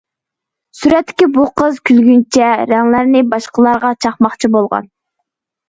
سۈرەتتىكى 0.79 1.27
بۇ 1.35 1.45
قىز 1.61 1.77
كۈلگىنىچە 1.91 2.49
رەڭلەرنى 2.73 3.23
باشقىلارغا 3.37 3.95
چاچماقچى 4.07 4.53
بولغان. 4.59 4.93